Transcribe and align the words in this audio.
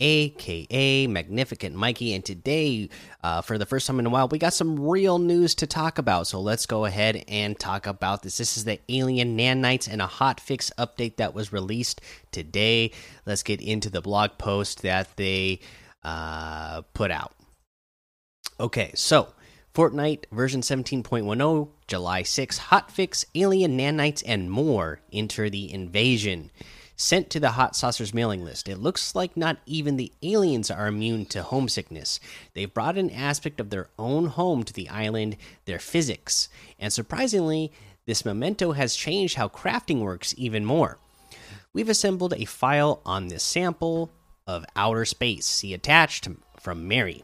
aka 0.00 1.06
Magnificent 1.06 1.74
Mikey. 1.74 2.14
And 2.14 2.24
today, 2.24 2.88
uh, 3.22 3.40
for 3.42 3.58
the 3.58 3.66
first 3.66 3.86
time 3.86 3.98
in 3.98 4.06
a 4.06 4.10
while, 4.10 4.28
we 4.28 4.38
got 4.38 4.52
some 4.52 4.80
real 4.80 5.18
news 5.18 5.54
to 5.56 5.66
talk 5.66 5.98
about. 5.98 6.26
So 6.26 6.40
let's 6.40 6.66
go 6.66 6.84
ahead 6.84 7.24
and 7.28 7.58
talk 7.58 7.86
about 7.86 8.22
this. 8.22 8.38
This 8.38 8.56
is 8.56 8.64
the 8.64 8.80
Alien 8.88 9.36
Nanites 9.36 9.88
and 9.90 10.00
a 10.00 10.06
hotfix 10.06 10.70
update 10.78 11.16
that 11.16 11.34
was 11.34 11.52
released 11.52 12.00
today. 12.30 12.92
Let's 13.26 13.42
get 13.42 13.60
into 13.60 13.90
the 13.90 14.00
blog 14.00 14.38
post 14.38 14.82
that 14.82 15.16
they 15.16 15.60
uh, 16.02 16.82
put 16.94 17.10
out. 17.10 17.34
Okay, 18.60 18.92
so 18.94 19.28
Fortnite 19.74 20.24
version 20.32 20.60
17.10, 20.60 21.68
July 21.86 22.22
6, 22.22 22.58
hotfix, 22.58 23.24
alien 23.34 23.78
nanites, 23.78 24.22
and 24.26 24.50
more 24.50 25.00
enter 25.12 25.48
the 25.48 25.72
invasion. 25.72 26.50
Sent 27.00 27.30
to 27.30 27.38
the 27.38 27.52
Hot 27.52 27.76
Saucers 27.76 28.12
mailing 28.12 28.44
list, 28.44 28.68
it 28.68 28.78
looks 28.78 29.14
like 29.14 29.36
not 29.36 29.58
even 29.66 29.96
the 29.96 30.12
aliens 30.20 30.68
are 30.68 30.88
immune 30.88 31.26
to 31.26 31.44
homesickness. 31.44 32.18
They've 32.54 32.74
brought 32.74 32.98
an 32.98 33.08
aspect 33.10 33.60
of 33.60 33.70
their 33.70 33.88
own 34.00 34.26
home 34.26 34.64
to 34.64 34.72
the 34.72 34.88
island, 34.88 35.36
their 35.64 35.78
physics. 35.78 36.48
And 36.76 36.92
surprisingly, 36.92 37.70
this 38.06 38.24
memento 38.24 38.72
has 38.72 38.96
changed 38.96 39.36
how 39.36 39.48
crafting 39.48 40.00
works 40.00 40.34
even 40.36 40.64
more. 40.64 40.98
We've 41.72 41.88
assembled 41.88 42.34
a 42.34 42.46
file 42.46 43.00
on 43.06 43.28
this 43.28 43.44
sample 43.44 44.10
of 44.44 44.66
outer 44.74 45.04
space. 45.04 45.46
See 45.46 45.72
attached 45.74 46.26
from 46.58 46.88
Mary. 46.88 47.22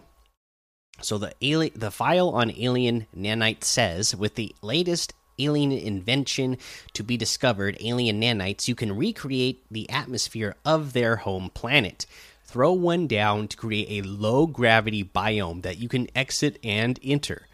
So 1.00 1.19
the 1.19 1.33
alien, 1.42 1.72
the 1.75 1.91
file 1.91 2.28
on 2.28 2.52
alien 2.52 3.08
nanite 3.17 3.64
says, 3.64 4.14
with 4.14 4.36
the 4.36 4.55
latest 4.62 5.14
alien 5.39 5.73
invention 5.73 6.59
to 6.93 7.03
be 7.03 7.17
discovered, 7.17 7.77
alien 7.81 8.21
nanites, 8.21 8.69
you 8.69 8.75
can 8.75 8.97
recreate 8.97 9.65
the 9.71 9.89
atmosphere 9.91 10.57
of 10.65 10.93
their 10.93 11.17
home 11.17 11.51
planet. 11.55 12.07
Throw 12.45 12.73
one 12.73 13.07
down 13.07 13.49
to 13.49 13.57
create 13.57 13.89
a 13.91 14.07
low 14.07 14.47
gravity 14.47 15.03
biome 15.03 15.63
that 15.63 15.79
you 15.79 15.89
can 15.89 16.09
exit 16.15 16.59
and 16.63 17.01
enter. 17.03 17.49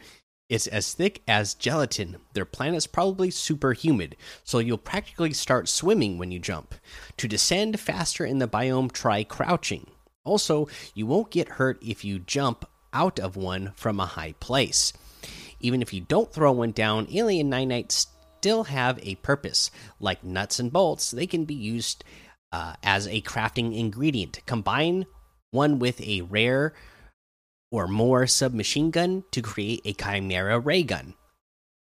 It's 0.50 0.66
as 0.66 0.92
thick 0.92 1.22
as 1.28 1.54
gelatin. 1.54 2.16
Their 2.34 2.44
planet's 2.44 2.88
probably 2.88 3.30
super 3.30 3.72
humid, 3.72 4.16
so 4.42 4.58
you'll 4.58 4.78
practically 4.78 5.32
start 5.32 5.68
swimming 5.68 6.18
when 6.18 6.32
you 6.32 6.40
jump. 6.40 6.74
To 7.18 7.28
descend 7.28 7.78
faster 7.78 8.24
in 8.24 8.40
the 8.40 8.48
biome, 8.48 8.90
try 8.90 9.22
crouching. 9.22 9.86
Also, 10.24 10.68
you 10.92 11.06
won't 11.06 11.30
get 11.30 11.50
hurt 11.50 11.80
if 11.80 12.04
you 12.04 12.18
jump 12.18 12.64
out 12.92 13.20
of 13.20 13.36
one 13.36 13.72
from 13.76 14.00
a 14.00 14.06
high 14.06 14.34
place. 14.40 14.92
Even 15.60 15.82
if 15.82 15.92
you 15.92 16.00
don't 16.00 16.32
throw 16.32 16.52
one 16.52 16.72
down, 16.72 17.06
alien 17.12 17.50
nanites 17.50 18.06
still 18.38 18.64
have 18.64 18.98
a 19.02 19.16
purpose. 19.16 19.70
Like 19.98 20.24
nuts 20.24 20.58
and 20.58 20.72
bolts, 20.72 21.10
they 21.10 21.26
can 21.26 21.44
be 21.44 21.54
used 21.54 22.04
uh, 22.52 22.74
as 22.82 23.06
a 23.06 23.20
crafting 23.20 23.76
ingredient. 23.76 24.40
Combine 24.46 25.06
one 25.50 25.78
with 25.78 26.00
a 26.00 26.22
rare 26.22 26.72
or 27.70 27.86
more 27.86 28.26
submachine 28.26 28.90
gun 28.90 29.24
to 29.30 29.42
create 29.42 29.82
a 29.84 29.92
chimera 29.92 30.58
ray 30.58 30.82
gun. 30.82 31.14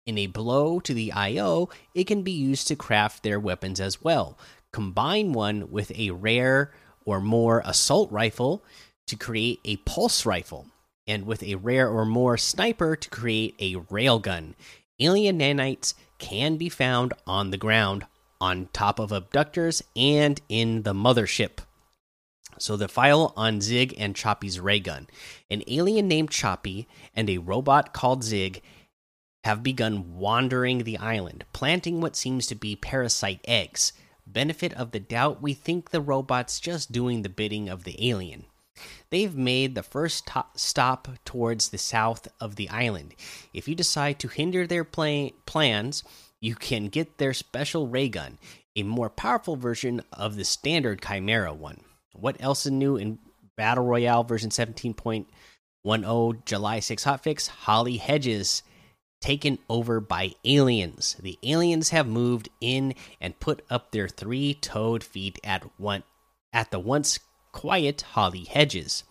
In 0.05 0.17
a 0.17 0.27
blow 0.27 0.79
to 0.79 0.93
the 0.93 1.11
IO, 1.11 1.69
it 1.93 2.05
can 2.05 2.21
be 2.21 2.31
used 2.31 2.67
to 2.67 2.75
craft 2.75 3.23
their 3.23 3.39
weapons 3.39 3.79
as 3.79 4.03
well. 4.03 4.37
Combine 4.71 5.33
one 5.33 5.71
with 5.71 5.91
a 5.97 6.11
rare 6.11 6.71
or 7.05 7.19
more 7.19 7.61
assault 7.65 8.11
rifle 8.11 8.63
to 9.07 9.15
create 9.15 9.59
a 9.65 9.77
pulse 9.77 10.25
rifle 10.25 10.67
and 11.07 11.25
with 11.25 11.43
a 11.43 11.55
rare 11.55 11.89
or 11.89 12.05
more 12.05 12.37
sniper 12.37 12.95
to 12.95 13.09
create 13.09 13.55
a 13.59 13.75
railgun. 13.75 14.53
Alien 14.99 15.39
nanites 15.39 15.93
can 16.17 16.57
be 16.57 16.69
found 16.69 17.13
on 17.27 17.51
the 17.51 17.57
ground, 17.57 18.05
on 18.39 18.69
top 18.73 18.99
of 18.99 19.11
abductors, 19.11 19.83
and 19.95 20.41
in 20.49 20.83
the 20.83 20.93
mothership. 20.93 21.59
So, 22.57 22.77
the 22.77 22.87
file 22.87 23.33
on 23.35 23.59
Zig 23.59 23.93
and 23.97 24.15
Choppy's 24.15 24.59
ray 24.59 24.79
gun. 24.79 25.07
An 25.49 25.61
alien 25.67 26.07
named 26.07 26.31
Choppy 26.31 26.87
and 27.13 27.29
a 27.29 27.39
robot 27.39 27.91
called 27.91 28.23
Zig 28.23 28.61
have 29.43 29.61
begun 29.61 30.17
wandering 30.17 30.83
the 30.83 30.97
island, 30.97 31.45
planting 31.51 31.99
what 32.01 32.15
seems 32.15 32.47
to 32.47 32.55
be 32.55 32.75
parasite 32.75 33.41
eggs. 33.45 33.91
Benefit 34.25 34.73
of 34.73 34.91
the 34.91 34.99
doubt, 34.99 35.41
we 35.41 35.53
think 35.53 35.89
the 35.89 36.01
robot's 36.01 36.59
just 36.59 36.91
doing 36.91 37.21
the 37.21 37.29
bidding 37.29 37.69
of 37.69 37.83
the 37.83 38.09
alien. 38.09 38.45
They've 39.09 39.35
made 39.35 39.75
the 39.75 39.83
first 39.83 40.29
stop 40.55 41.07
towards 41.23 41.69
the 41.69 41.77
south 41.77 42.27
of 42.39 42.55
the 42.55 42.69
island. 42.69 43.15
If 43.53 43.67
you 43.67 43.75
decide 43.75 44.19
to 44.19 44.27
hinder 44.27 44.67
their 44.67 44.83
plans, 44.83 46.03
you 46.41 46.55
can 46.55 46.87
get 46.87 47.17
their 47.17 47.33
special 47.33 47.87
ray 47.87 48.09
gun, 48.09 48.37
a 48.75 48.83
more 48.83 49.09
powerful 49.09 49.55
version 49.55 50.01
of 50.11 50.35
the 50.35 50.43
standard 50.43 51.01
Chimera 51.01 51.53
one. 51.53 51.81
What 52.13 52.35
else 52.39 52.65
is 52.65 52.71
new 52.71 52.97
in 52.97 53.19
Battle 53.55 53.85
Royale 53.85 54.23
version 54.23 54.49
17.10 54.49 56.45
July 56.45 56.79
6 56.79 57.03
hotfix? 57.05 57.47
Holly 57.47 57.97
Hedges 57.97 58.63
taken 59.21 59.59
over 59.69 59.99
by 59.99 60.33
aliens. 60.43 61.15
The 61.19 61.39
aliens 61.41 61.89
have 61.89 62.07
moved 62.07 62.49
in 62.59 62.93
and 63.21 63.39
put 63.39 63.63
up 63.69 63.91
their 63.91 64.07
three-toed 64.07 65.03
feet 65.03 65.39
at 65.43 65.63
one 65.79 66.03
at 66.51 66.71
the 66.71 66.79
once 66.79 67.19
quiet 67.55 68.01
holly 68.01 68.43
hedges. 68.43 69.05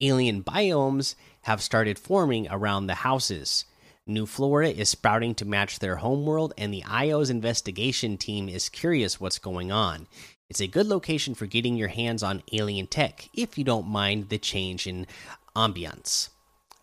Alien 0.00 0.42
biomes 0.42 1.14
have 1.42 1.62
started 1.62 1.96
forming 1.96 2.48
around 2.50 2.88
the 2.88 3.06
houses. 3.06 3.64
New 4.04 4.26
flora 4.26 4.70
is 4.70 4.88
sprouting 4.88 5.32
to 5.36 5.44
match 5.44 5.78
their 5.78 5.96
homeworld, 5.96 6.52
and 6.58 6.74
the 6.74 6.82
IO's 6.90 7.30
investigation 7.30 8.18
team 8.18 8.48
is 8.48 8.68
curious 8.68 9.20
what's 9.20 9.38
going 9.38 9.70
on. 9.70 10.08
It's 10.50 10.60
a 10.60 10.66
good 10.66 10.86
location 10.86 11.36
for 11.36 11.46
getting 11.46 11.76
your 11.76 11.86
hands 11.86 12.24
on 12.24 12.42
alien 12.52 12.88
tech, 12.88 13.28
if 13.32 13.56
you 13.56 13.62
don't 13.62 13.86
mind 13.86 14.28
the 14.28 14.38
change 14.38 14.88
in 14.88 15.06
ambiance. 15.54 16.30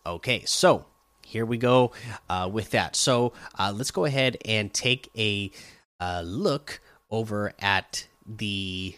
Okay, 0.05 0.45
so 0.45 0.85
here 1.25 1.45
we 1.45 1.57
go 1.57 1.91
uh, 2.29 2.49
with 2.49 2.71
that. 2.71 2.95
So 2.95 3.33
uh, 3.59 3.73
let's 3.75 3.91
go 3.91 4.05
ahead 4.05 4.37
and 4.45 4.73
take 4.73 5.11
a 5.17 5.51
uh, 5.99 6.21
look 6.25 6.79
over 7.11 7.51
at 7.59 8.07
the 8.25 8.95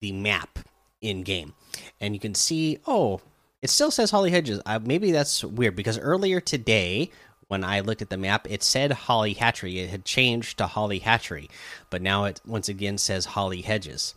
the 0.00 0.12
map 0.12 0.58
in 1.00 1.22
game, 1.22 1.54
and 2.00 2.14
you 2.14 2.20
can 2.20 2.34
see. 2.34 2.78
Oh, 2.86 3.20
it 3.62 3.70
still 3.70 3.90
says 3.90 4.10
Holly 4.10 4.30
Hedges. 4.30 4.60
Uh, 4.66 4.78
maybe 4.82 5.10
that's 5.10 5.44
weird 5.44 5.76
because 5.76 5.98
earlier 5.98 6.40
today, 6.40 7.10
when 7.48 7.64
I 7.64 7.80
looked 7.80 8.02
at 8.02 8.10
the 8.10 8.16
map, 8.16 8.46
it 8.48 8.62
said 8.62 8.92
Holly 8.92 9.32
Hatchery. 9.32 9.80
It 9.80 9.90
had 9.90 10.04
changed 10.04 10.58
to 10.58 10.66
Holly 10.66 11.00
Hatchery, 11.00 11.50
but 11.90 12.02
now 12.02 12.24
it 12.24 12.40
once 12.46 12.68
again 12.68 12.98
says 12.98 13.24
Holly 13.24 13.62
Hedges. 13.62 14.14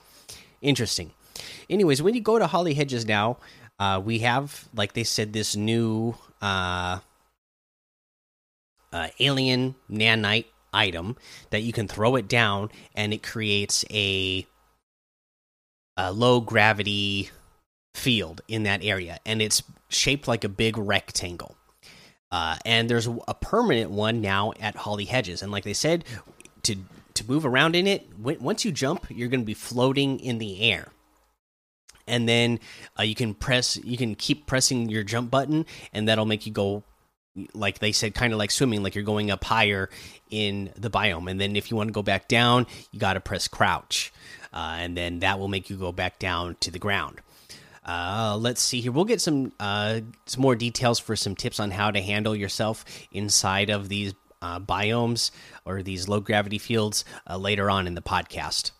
Interesting. 0.61 1.11
Anyways, 1.69 2.01
when 2.01 2.13
you 2.13 2.21
go 2.21 2.38
to 2.38 2.47
Holly 2.47 2.73
Hedges 2.73 3.05
now, 3.05 3.38
uh, 3.79 4.00
we 4.03 4.19
have, 4.19 4.67
like 4.75 4.94
they 4.94 5.03
said, 5.03 5.33
this 5.33 5.55
new 5.55 6.15
uh, 6.41 7.00
uh, 8.94 9.07
alien 9.19 9.75
nanite 9.89 10.45
item 10.73 11.17
that 11.50 11.63
you 11.63 11.73
can 11.73 11.88
throw 11.88 12.15
it 12.15 12.27
down 12.27 12.69
and 12.95 13.13
it 13.13 13.23
creates 13.23 13.83
a 13.89 14.45
a 15.97 16.11
low 16.11 16.41
gravity 16.41 17.29
field 17.93 18.41
in 18.47 18.63
that 18.63 18.83
area, 18.83 19.19
and 19.25 19.41
it's 19.41 19.63
shaped 19.89 20.27
like 20.27 20.43
a 20.43 20.49
big 20.49 20.77
rectangle. 20.77 21.57
Uh, 22.31 22.57
and 22.65 22.89
there's 22.89 23.07
a 23.27 23.33
permanent 23.33 23.91
one 23.91 24.21
now 24.21 24.53
at 24.59 24.75
Holly 24.75 25.05
Hedges, 25.05 25.41
and 25.41 25.51
like 25.51 25.63
they 25.65 25.73
said, 25.73 26.05
to 26.63 26.75
to 27.13 27.27
move 27.29 27.45
around 27.45 27.75
in 27.75 27.88
it, 27.88 28.07
once 28.17 28.63
you 28.63 28.71
jump, 28.71 29.05
you're 29.09 29.27
going 29.27 29.41
to 29.41 29.45
be 29.45 29.53
floating 29.53 30.19
in 30.21 30.38
the 30.38 30.61
air. 30.61 30.88
and 32.07 32.27
then 32.27 32.59
uh, 32.97 33.03
you 33.03 33.15
can 33.15 33.33
press 33.33 33.77
you 33.83 33.97
can 33.97 34.15
keep 34.15 34.47
pressing 34.47 34.89
your 34.89 35.03
jump 35.03 35.29
button 35.29 35.65
and 35.93 36.07
that'll 36.07 36.25
make 36.25 36.45
you 36.45 36.51
go 36.53 36.83
like 37.53 37.79
they 37.79 37.91
said 37.91 38.13
kind 38.13 38.33
of 38.33 38.39
like 38.39 38.51
swimming 38.51 38.83
like 38.83 38.95
you're 38.95 39.03
going 39.03 39.31
up 39.31 39.43
higher 39.43 39.89
in 40.29 40.71
the 40.75 40.89
biome 40.89 41.29
and 41.29 41.39
then 41.39 41.55
if 41.55 41.69
you 41.71 41.77
want 41.77 41.88
to 41.88 41.93
go 41.93 42.01
back 42.01 42.27
down 42.27 42.65
you 42.91 42.99
got 42.99 43.13
to 43.13 43.19
press 43.21 43.47
crouch 43.47 44.11
and 44.53 44.98
then 44.98 45.19
that 45.19 45.39
will 45.39 45.48
make 45.48 45.69
you 45.69 45.77
go 45.77 45.92
back 45.92 46.19
down 46.19 46.56
to 46.59 46.71
the 46.71 46.80
ground. 46.80 47.21
Uh, 47.86 48.38
let's 48.39 48.62
see 48.62 48.80
here. 48.81 48.92
We'll 48.92 49.06
get 49.06 49.21
some 49.21 49.53
uh, 49.59 50.01
some 50.25 50.42
more 50.42 50.56
details 50.56 51.00
for 51.00 51.15
some 51.15 51.36
tips 51.36 51.59
on 51.59 51.71
how 51.71 51.89
to 51.92 52.01
handle 52.01 52.36
yourself 52.36 52.86
inside 53.12 53.69
of 53.69 53.89
these 53.89 54.13
uh, 54.42 54.59
biomes 54.59 55.31
or 55.65 55.81
these 55.81 56.07
low 56.07 56.19
gravity 56.19 56.57
fields 56.57 57.06
uh, 57.30 57.38
later 57.38 57.69
on 57.69 57.88
in 57.88 57.95
the 57.95 58.01
podcast. 58.01 58.71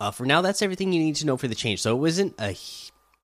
Uh, 0.00 0.10
for 0.10 0.26
now, 0.26 0.42
that's 0.42 0.62
everything 0.62 0.92
you 0.92 1.00
need 1.00 1.16
to 1.16 1.26
know 1.26 1.36
for 1.36 1.48
the 1.48 1.54
change. 1.54 1.80
So 1.80 1.96
it 1.96 2.00
wasn't 2.00 2.34
a, 2.40 2.56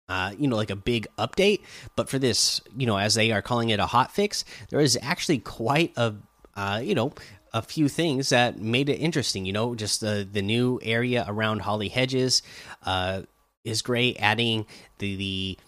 uh, 0.08 0.32
you 0.38 0.48
know, 0.48 0.56
like 0.56 0.70
a 0.70 0.76
big 0.76 1.06
update, 1.18 1.60
but 1.96 2.08
for 2.08 2.18
this, 2.18 2.60
you 2.76 2.86
know, 2.86 2.96
as 2.96 3.14
they 3.14 3.30
are 3.30 3.42
calling 3.42 3.70
it 3.70 3.80
a 3.80 3.86
hot 3.86 4.10
fix, 4.10 4.44
there 4.70 4.80
is 4.80 4.98
actually 5.02 5.38
quite 5.38 5.92
a, 5.96 6.14
uh, 6.54 6.80
you 6.82 6.94
know, 6.94 7.12
a 7.52 7.62
few 7.62 7.88
things 7.88 8.30
that 8.30 8.58
made 8.58 8.88
it 8.88 8.96
interesting. 8.96 9.44
You 9.44 9.52
know, 9.52 9.74
just 9.74 10.00
the 10.00 10.28
the 10.30 10.42
new 10.42 10.80
area 10.82 11.24
around 11.28 11.60
Holly 11.60 11.88
Hedges 11.88 12.42
uh, 12.84 13.22
is 13.64 13.82
great. 13.82 14.16
Adding 14.20 14.66
the 14.98 15.16
the 15.16 15.58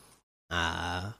uh, 0.50 1.12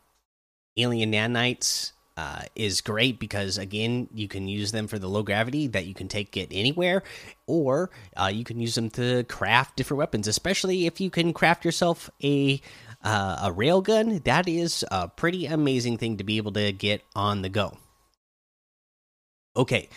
alien 0.76 1.12
nanites 1.12 1.92
uh, 2.16 2.42
is 2.54 2.80
great 2.80 3.18
because 3.18 3.58
again 3.58 4.08
you 4.14 4.28
can 4.28 4.46
use 4.46 4.70
them 4.72 4.86
for 4.86 4.98
the 4.98 5.08
low 5.08 5.22
gravity 5.22 5.66
that 5.66 5.86
you 5.86 5.94
can 5.94 6.06
take 6.06 6.36
it 6.36 6.48
anywhere 6.52 7.02
or 7.46 7.90
uh, 8.16 8.30
you 8.32 8.44
can 8.44 8.60
use 8.60 8.74
them 8.74 8.88
to 8.88 9.24
craft 9.24 9.76
different 9.76 9.98
weapons 9.98 10.28
especially 10.28 10.86
if 10.86 11.00
you 11.00 11.10
can 11.10 11.32
craft 11.32 11.64
yourself 11.64 12.08
a 12.22 12.60
uh, 13.02 13.38
a 13.42 13.52
railgun 13.52 14.22
that 14.24 14.48
is 14.48 14.84
a 14.92 15.08
pretty 15.08 15.46
amazing 15.46 15.98
thing 15.98 16.16
to 16.16 16.24
be 16.24 16.36
able 16.36 16.52
to 16.52 16.72
get 16.72 17.02
on 17.16 17.42
the 17.42 17.48
go 17.48 17.76
okay 19.56 19.88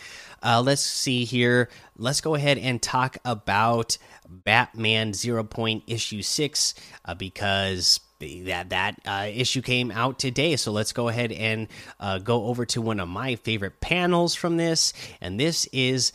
uh, 0.44 0.62
let's 0.64 0.82
see 0.82 1.26
here. 1.26 1.70
Let's 1.98 2.22
go 2.22 2.36
ahead 2.36 2.58
and 2.58 2.82
talk 2.82 3.18
about 3.26 3.98
batman 4.30 5.14
zero 5.14 5.44
point 5.44 5.84
issue 5.88 6.22
six 6.22 6.76
uh, 7.06 7.16
because 7.16 8.00
that 8.20 8.70
that 8.70 9.00
uh, 9.06 9.28
issue 9.34 9.62
came 9.62 9.92
out 9.92 10.20
today. 10.20 10.56
So 10.56 10.72
let's 10.72 10.94
go 10.94 11.08
ahead 11.08 11.32
and 11.32 11.68
uh, 12.00 12.20
go 12.20 12.46
over 12.46 12.66
to 12.68 12.82
one 12.82 13.00
of 13.00 13.08
my 13.08 13.36
favorite 13.36 13.80
panels 13.80 14.36
from 14.36 14.58
this 14.58 14.94
and 15.22 15.40
this 15.40 15.68
is 15.72 16.12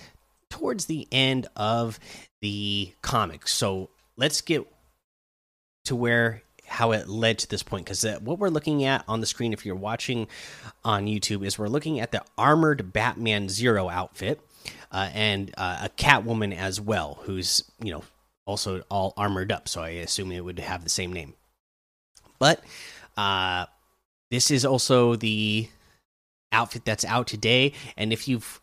towards 0.50 0.86
the 0.86 1.08
end 1.10 1.46
of 1.56 1.98
the 2.42 2.92
comic 3.00 3.48
so 3.48 3.88
let's 4.16 4.42
get 4.42 4.66
to 5.84 5.96
where 5.96 6.42
how 6.72 6.92
it 6.92 7.08
led 7.08 7.38
to 7.38 7.48
this 7.48 7.62
point 7.62 7.84
because 7.84 8.04
uh, 8.04 8.19
what 8.20 8.38
we're 8.38 8.48
looking 8.48 8.84
at 8.84 9.04
on 9.06 9.20
the 9.20 9.26
screen 9.26 9.52
if 9.52 9.64
you're 9.64 9.74
watching 9.74 10.26
on 10.84 11.06
youtube 11.06 11.44
is 11.44 11.58
we're 11.58 11.69
looking 11.69 12.00
at 12.00 12.12
the 12.12 12.22
armored 12.36 12.92
batman 12.92 13.48
zero 13.48 13.88
outfit 13.88 14.40
uh, 14.90 15.08
and 15.14 15.52
uh, 15.56 15.80
a 15.82 15.88
catwoman 15.90 16.56
as 16.56 16.80
well 16.80 17.19
who's 17.22 17.62
you 17.82 17.92
know 17.92 18.02
also 18.46 18.82
all 18.90 19.14
armored 19.16 19.52
up 19.52 19.69
so 19.69 19.82
i 19.82 19.90
assume 19.90 20.32
it 20.32 20.44
would 20.44 20.58
have 20.58 20.82
the 20.82 20.90
same 20.90 21.12
name 21.12 21.34
but 22.38 22.60
uh, 23.16 23.66
this 24.32 24.50
is 24.50 24.64
also 24.64 25.14
the 25.14 25.69
outfit 26.52 26.84
that's 26.84 27.04
out 27.04 27.26
today. 27.26 27.72
And 27.96 28.12
if 28.12 28.28
you've 28.28 28.60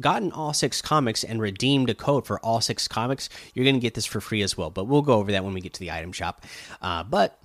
gotten 0.00 0.32
all 0.32 0.52
six 0.52 0.82
comics 0.82 1.22
and 1.24 1.40
redeemed 1.40 1.90
a 1.90 1.94
code 1.94 2.26
for 2.26 2.38
all 2.40 2.60
six 2.60 2.88
comics, 2.88 3.28
you're 3.54 3.64
going 3.64 3.76
to 3.76 3.80
get 3.80 3.94
this 3.94 4.06
for 4.06 4.20
free 4.20 4.42
as 4.42 4.56
well. 4.56 4.70
But 4.70 4.84
we'll 4.84 5.02
go 5.02 5.14
over 5.14 5.32
that 5.32 5.44
when 5.44 5.54
we 5.54 5.60
get 5.60 5.72
to 5.74 5.80
the 5.80 5.92
item 5.92 6.12
shop. 6.12 6.44
Uh, 6.82 7.02
but 7.02 7.38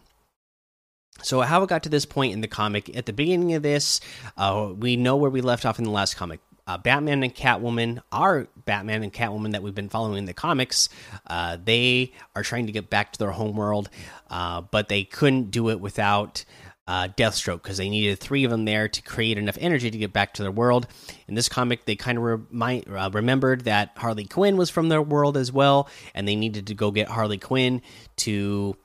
so 1.22 1.42
how 1.42 1.64
it 1.64 1.70
got 1.70 1.84
to 1.84 1.90
this 1.90 2.06
point 2.06 2.34
in 2.34 2.42
the 2.42 2.48
comic 2.48 2.96
at 2.96 3.06
the 3.06 3.14
beginning 3.14 3.54
of 3.54 3.64
this, 3.64 4.00
uh, 4.38 4.72
we 4.78 4.96
know 4.96 5.18
where 5.18 5.30
we 5.30 5.42
left 5.42 5.66
off 5.66 5.80
in 5.80 5.86
the 5.86 5.92
last 5.92 6.16
comic 6.16 6.40
uh, 6.70 6.78
Batman 6.78 7.24
and 7.24 7.34
Catwoman, 7.34 8.00
our 8.12 8.48
Batman 8.66 9.02
and 9.02 9.12
Catwoman 9.12 9.54
that 9.54 9.64
we've 9.64 9.74
been 9.74 9.90
following 9.90 10.20
in 10.20 10.26
the 10.26 10.36
comics, 10.36 10.88
uh, 11.26 11.58
they 11.64 12.14
are 12.36 12.44
trying 12.44 12.68
to 12.68 12.72
get 12.72 12.92
back 12.92 13.12
to 13.14 13.18
their 13.18 13.32
homeworld, 13.32 13.90
uh, 14.30 14.62
but 14.62 14.88
they 14.88 15.04
couldn't 15.04 15.50
do 15.50 15.72
it 15.72 15.80
without 15.82 16.46
uh, 16.88 17.08
Deathstroke 17.08 17.64
because 17.64 17.78
they 17.78 17.90
needed 17.90 18.20
three 18.20 18.44
of 18.44 18.52
them 18.52 18.66
there 18.66 18.88
to 18.88 19.02
create 19.02 19.40
enough 19.40 19.58
energy 19.60 19.90
to 19.90 19.98
get 19.98 20.14
back 20.14 20.36
to 20.36 20.44
their 20.44 20.52
world. 20.52 20.86
In 21.28 21.34
this 21.34 21.50
comic, 21.50 21.86
they 21.86 21.96
kind 21.96 22.20
of 22.20 22.42
uh, 22.62 23.10
remembered 23.14 23.62
that 23.62 23.94
Harley 23.98 24.26
Quinn 24.26 24.56
was 24.56 24.70
from 24.70 24.90
their 24.90 25.02
world 25.02 25.38
as 25.38 25.52
well, 25.52 25.90
and 26.14 26.28
they 26.28 26.36
needed 26.36 26.68
to 26.68 26.76
go 26.76 26.92
get 26.92 27.08
Harley 27.08 27.40
Quinn 27.40 27.82
to 28.18 28.76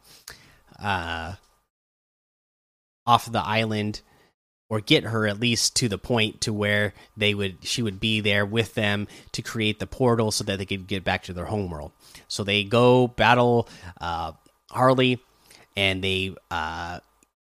uh, 0.79 1.35
off 3.07 3.31
the 3.31 3.45
island 3.45 4.01
or 4.71 4.81
get 4.81 5.05
her 5.05 5.27
at 5.27 5.39
least 5.39 5.77
to 5.77 5.89
the 5.89 5.99
point 5.99 6.41
to 6.41 6.53
where 6.53 6.95
they 7.17 7.35
would 7.35 7.59
she 7.63 7.83
would 7.83 8.01
be 8.01 8.21
there 8.21 8.47
with 8.47 8.75
them 8.75 9.07
to 9.33 9.43
create 9.43 9.79
the 9.79 9.87
portal 9.87 10.31
so 10.31 10.43
that 10.45 10.59
they 10.59 10.67
could 10.67 10.87
get 10.87 11.05
back 11.05 11.23
to 11.25 11.33
their 11.33 11.45
homeworld. 11.45 11.93
So 12.29 12.45
they 12.45 12.65
go 12.65 13.07
battle 13.07 13.69
uh, 14.01 14.33
Harley, 14.71 15.21
and 15.77 16.03
they 16.03 16.35
uh, 16.51 17.01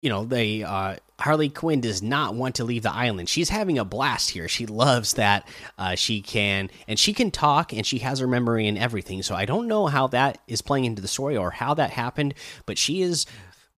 you 0.03 0.11
know 0.11 0.25
they 0.25 0.63
uh, 0.63 0.97
Harley 1.19 1.49
Quinn 1.49 1.81
does 1.81 2.03
not 2.03 2.35
want 2.35 2.57
to 2.57 2.65
leave 2.65 2.83
the 2.83 2.93
island. 2.93 3.29
She's 3.29 3.49
having 3.49 3.79
a 3.79 3.85
blast 3.85 4.31
here. 4.31 4.49
She 4.49 4.67
loves 4.67 5.15
that 5.15 5.49
uh, 5.79 5.95
she 5.95 6.21
can 6.21 6.71
and 6.87 6.99
she 6.99 7.15
can 7.15 7.31
talk 7.31 7.73
and 7.73 7.87
she 7.87 7.99
has 7.99 8.19
her 8.19 8.27
memory 8.27 8.69
and 8.69 8.77
everything. 8.77 9.23
So 9.23 9.35
I 9.35 9.47
don't 9.47 9.67
know 9.67 9.87
how 9.87 10.09
that 10.09 10.39
is 10.47 10.61
playing 10.61 10.85
into 10.85 11.03
the 11.03 11.09
story 11.09 11.37
or 11.37 11.51
how 11.51 11.75
that 11.75 11.91
happened, 11.91 12.35
but 12.67 12.77
she 12.77 13.01
is 13.03 13.25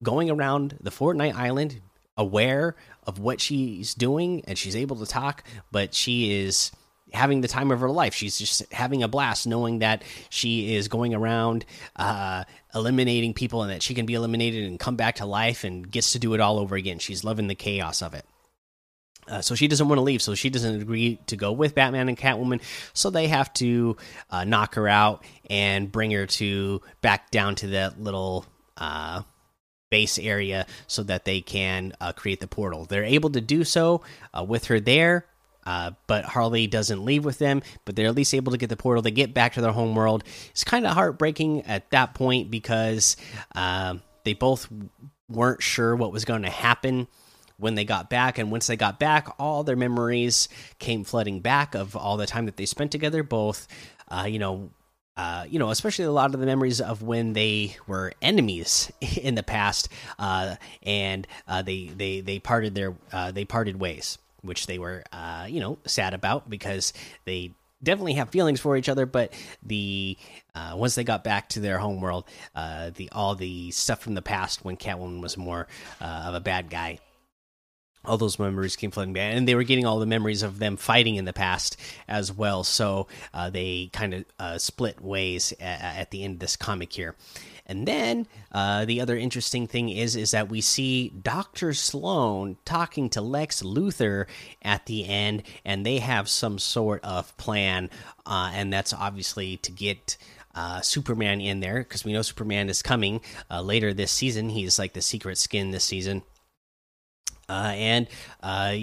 going 0.04 0.30
around 0.30 0.78
the 0.80 0.92
Fortnite 0.92 1.36
Island 1.36 1.82
aware 2.18 2.76
of 3.04 3.20
what 3.20 3.40
she's 3.40 3.94
doing 3.94 4.44
and 4.48 4.58
she's 4.58 4.76
able 4.76 4.98
to 4.98 5.06
talk, 5.06 5.44
but 5.72 5.94
she 5.94 6.34
is 6.46 6.72
having 7.14 7.42
the 7.42 7.48
time 7.48 7.72
of 7.72 7.80
her 7.80 7.90
life. 7.90 8.14
She's 8.14 8.38
just 8.38 8.72
having 8.74 9.04
a 9.04 9.08
blast 9.08 9.48
knowing 9.48 9.80
that 9.80 10.04
she 10.30 10.76
is 10.76 10.88
going 10.88 11.14
around 11.14 11.66
uh, 11.96 12.44
eliminating 12.76 13.34
people 13.34 13.62
and 13.62 13.72
that 13.72 13.82
she 13.82 13.94
can 13.94 14.06
be 14.06 14.14
eliminated 14.14 14.66
and 14.66 14.80
come 14.80 14.96
back 14.96 15.16
to 15.16 15.26
life 15.26 15.64
and 15.64 15.90
gets 15.90 16.14
to 16.14 16.20
do 16.20 16.34
it 16.34 16.42
all 16.42 16.60
over 16.60 16.76
again. 16.76 17.00
She's 17.00 17.24
loving 17.24 17.48
the 17.48 17.56
chaos 17.56 18.02
of 18.02 18.14
it. 18.14 18.26
Uh, 19.28 19.42
so 19.42 19.56
she 19.56 19.68
doesn't 19.68 19.90
want 19.90 19.98
to 19.98 20.04
leave, 20.04 20.22
so 20.22 20.36
she 20.36 20.50
doesn't 20.50 20.82
agree 20.82 21.20
to 21.28 21.36
go 21.36 21.52
with 21.52 21.76
Batman 21.76 22.08
and 22.08 22.18
Catwoman. 22.18 22.62
So 22.94 23.10
they 23.10 23.28
have 23.28 23.52
to 23.56 23.98
uh, 24.30 24.46
knock 24.46 24.76
her 24.76 24.88
out 24.88 25.26
and 25.50 25.92
bring 25.92 26.12
her 26.12 26.26
to 26.26 26.82
back 27.02 27.30
down 27.30 27.56
to 27.56 27.68
that 27.68 28.00
little 28.02 28.46
uh, 28.78 29.24
base 29.90 30.20
area 30.20 30.66
so 30.88 31.04
that 31.04 31.26
they 31.26 31.42
can 31.42 31.94
uh, 32.02 32.12
create 32.12 32.40
the 32.40 32.48
portal. 32.48 32.86
They're 32.86 33.04
able 33.04 33.30
to 33.32 33.42
do 33.42 33.64
so 33.64 34.02
uh, 34.38 34.44
with 34.44 34.66
her 34.66 34.80
there, 34.80 35.26
uh, 35.66 35.92
but 36.08 36.26
Harley 36.26 36.68
doesn't 36.68 37.04
leave 37.04 37.26
with 37.26 37.40
them. 37.40 37.62
But 37.86 37.96
they're 37.96 38.08
at 38.08 38.16
least 38.16 38.34
able 38.34 38.52
to 38.52 38.58
get 38.58 38.70
the 38.70 38.78
portal. 38.78 39.02
They 39.02 39.12
get 39.12 39.34
back 39.34 39.54
to 39.54 39.62
their 39.62 39.72
home 39.72 39.96
world. 39.96 40.24
It's 40.52 40.64
kind 40.64 40.86
of 40.86 40.94
heartbreaking 40.94 41.64
at 41.64 41.90
that 41.92 42.14
point 42.14 42.50
because 42.52 43.18
um, 43.56 44.02
they 44.24 44.34
both 44.34 44.68
weren't 45.30 45.62
sure 45.62 45.96
what 45.96 46.12
was 46.12 46.26
going 46.26 46.44
to 46.44 46.50
happen 46.50 47.08
when 47.58 47.76
they 47.76 47.86
got 47.86 48.10
back. 48.10 48.38
And 48.38 48.52
once 48.52 48.68
they 48.68 48.78
got 48.78 49.00
back, 49.00 49.28
all 49.40 49.64
their 49.64 49.76
memories 49.76 50.48
came 50.80 51.04
flooding 51.04 51.42
back 51.42 51.76
of 51.76 51.96
all 51.96 52.18
the 52.18 52.28
time 52.28 52.46
that 52.46 52.58
they 52.58 52.66
spent 52.66 52.92
together, 52.92 53.24
both. 53.24 53.68
Uh, 54.10 54.26
you 54.28 54.40
know, 54.40 54.70
uh, 55.18 55.46
you 55.50 55.58
know, 55.58 55.72
especially 55.72 56.06
a 56.06 56.12
lot 56.12 56.34
of 56.34 56.40
the 56.40 56.46
memories 56.46 56.80
of 56.80 57.02
when 57.02 57.34
they 57.34 57.76
were 57.88 58.14
enemies 58.22 58.92
in 59.22 59.36
the 59.36 59.44
past, 59.44 59.90
uh, 60.20 60.56
and 60.84 61.28
uh, 61.48 61.62
they 61.62 61.88
they 61.88 62.22
they 62.22 62.40
parted 62.40 62.76
their 62.76 62.94
uh, 63.12 63.32
they 63.32 63.44
parted 63.44 63.80
ways, 63.80 64.20
which 64.42 64.68
they 64.68 64.78
were 64.78 65.04
uh, 65.12 65.48
you 65.50 65.60
know 65.60 65.78
sad 65.86 66.14
about 66.14 66.50
because 66.50 66.94
they 67.26 67.52
definitely 67.82 68.14
have 68.14 68.30
feelings 68.30 68.60
for 68.60 68.78
each 68.78 68.90
other. 68.90 69.06
But 69.06 69.34
the 69.64 70.18
once 70.76 70.96
they 70.96 71.04
got 71.04 71.24
back 71.24 71.50
to 71.50 71.60
their 71.60 71.80
home 71.80 72.00
world, 72.00 72.26
the 72.56 73.10
all 73.12 73.34
the 73.34 73.72
stuff 73.72 74.00
from 74.00 74.14
the 74.14 74.22
past 74.22 74.64
when 74.64 74.78
Catwoman 74.78 75.22
was 75.22 75.36
more 75.36 75.68
of 76.00 76.36
a 76.36 76.40
bad 76.40 76.70
guy 76.70 77.00
all 78.08 78.18
those 78.18 78.40
memories 78.40 78.76
came 78.76 78.92
flooding 78.92 79.14
back, 79.14 79.36
and 79.36 79.48
they 79.48 79.56
were 79.56 79.64
getting 79.64 79.86
all 79.86 80.00
the 80.00 80.06
memories 80.06 80.44
of 80.44 80.60
them 80.60 80.78
fighting 80.78 81.16
in 81.16 81.26
the 81.26 81.34
past 81.34 81.78
as 82.08 82.32
well. 82.32 82.64
So 82.64 83.08
uh, 83.34 83.50
they 83.50 83.90
kind 83.94 84.14
of 84.14 84.26
uh, 84.40 84.58
split 84.58 85.02
ways 85.02 85.54
at, 85.60 85.82
at, 85.82 86.12
the 86.12 86.24
end 86.24 86.36
of 86.36 86.40
this 86.40 86.56
comic 86.56 86.94
here. 86.94 87.16
And 87.66 87.86
then 87.86 88.28
uh, 88.54 88.86
the 88.86 89.02
other 89.02 89.18
interesting 89.18 89.68
thing 89.68 89.90
is 89.90 90.16
is 90.16 90.32
that 90.32 90.50
we 90.50 90.62
see 90.62 91.10
Doctor 91.10 91.74
Slone 91.74 92.56
talking 92.64 93.10
to 93.10 93.22
Lex 93.22 93.62
Luthor 93.62 94.26
at 94.62 94.86
the 94.86 95.06
end, 95.06 95.44
and 95.66 95.86
they 95.86 96.00
have 96.00 96.30
some 96.30 96.60
sort 96.60 97.04
of 97.04 97.36
plan, 97.36 97.90
uh, 98.26 98.52
and 98.54 98.72
that's 98.72 98.94
obviously 98.94 99.58
to 99.58 99.72
get. 99.72 100.18
Uh, 100.60 100.82
Superman 100.82 101.40
in 101.40 101.60
there 101.60 101.78
because 101.78 102.04
we 102.04 102.14
know 102.14 102.24
Superman 102.24 102.68
is 102.68 102.82
coming 102.82 103.22
uh, 103.52 103.62
later 103.62 103.94
this 103.94 104.12
season. 104.12 104.50
He's 104.50 104.80
like 104.80 104.94
the 104.94 105.04
secret 105.04 105.38
skin 105.38 105.70
this 105.70 105.84
season 105.84 106.24
uh, 107.50 107.74
and 107.76 108.08
uh, 108.42 108.76